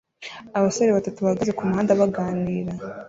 Abasore 0.57 0.89
batatu 0.91 1.17
bahagaze 1.25 1.51
kumuhanda 1.57 1.99
baganira 2.01 2.73